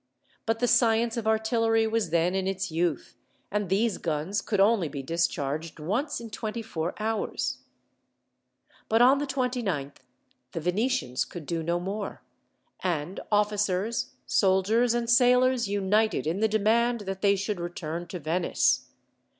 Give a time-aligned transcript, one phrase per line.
[0.47, 3.13] But the science of artillery was then in its youth,
[3.51, 7.59] and these guns could only be discharged once in twenty four hours.
[8.89, 9.97] But, on the 29th,
[10.53, 12.23] the Venetians could do no more,
[12.79, 18.87] and officers, soldiers, and sailors united in the demand that they should return to Venice.